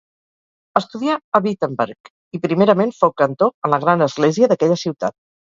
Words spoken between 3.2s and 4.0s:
cantor en la